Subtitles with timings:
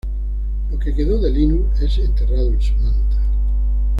[0.71, 3.21] Lo que quedó de Linus es enterrado en su manta.